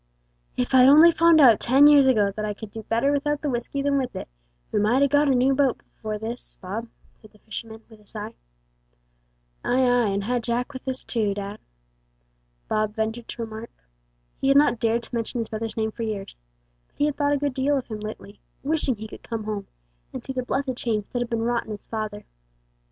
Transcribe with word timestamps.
"If 0.57 0.73
I'd 0.73 0.87
only 0.89 1.11
found 1.11 1.39
out 1.39 1.59
ten 1.59 1.85
years 1.85 2.07
ago 2.07 2.31
that 2.31 2.43
I 2.43 2.55
could 2.55 2.71
do 2.71 2.81
better 2.81 3.11
without 3.11 3.41
the 3.43 3.51
whisky 3.51 3.83
than 3.83 3.99
with 3.99 4.15
it, 4.15 4.27
we 4.71 4.79
might 4.79 5.03
ha' 5.03 5.07
got 5.07 5.27
a 5.27 5.35
new 5.35 5.53
boat 5.53 5.79
afore 5.95 6.17
this, 6.17 6.57
Bob," 6.59 6.87
said 7.19 7.31
the 7.31 7.37
fisherman, 7.37 7.83
with 7.87 7.99
a 7.99 8.05
sigh. 8.07 8.33
"Aye, 9.63 9.83
aye, 9.85 10.07
and 10.07 10.23
had 10.23 10.41
Jack 10.41 10.73
with 10.73 10.87
us, 10.87 11.03
too, 11.03 11.35
dad," 11.35 11.59
Bob 12.67 12.95
ventured 12.95 13.27
to 13.27 13.43
remark. 13.43 13.69
He 14.39 14.47
had 14.47 14.57
not 14.57 14.79
dared 14.79 15.03
to 15.03 15.13
mention 15.13 15.37
his 15.37 15.49
brother's 15.49 15.77
name 15.77 15.91
for 15.91 16.01
years, 16.01 16.41
but 16.87 16.95
he 16.95 17.05
had 17.05 17.15
thought 17.15 17.33
a 17.33 17.37
good 17.37 17.53
deal 17.53 17.77
of 17.77 17.85
him 17.85 17.99
lately, 17.99 18.39
wishing 18.63 18.95
he 18.95 19.07
could 19.07 19.21
come 19.21 19.43
home, 19.43 19.67
and 20.11 20.23
see 20.23 20.33
the 20.33 20.41
blessed 20.41 20.75
change 20.75 21.09
that 21.09 21.19
had 21.19 21.29
been 21.29 21.43
wrought 21.43 21.65
in 21.65 21.69
his 21.69 21.85
father. 21.85 22.25